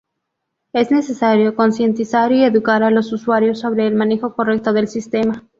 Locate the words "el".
3.85-3.93